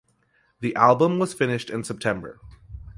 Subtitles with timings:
[0.61, 2.39] The album was finished in September.